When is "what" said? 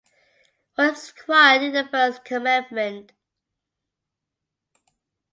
0.73-0.95